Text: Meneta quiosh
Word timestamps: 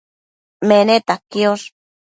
Meneta 0.69 1.15
quiosh 1.29 1.65